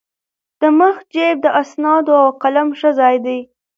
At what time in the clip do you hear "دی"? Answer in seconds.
3.25-3.39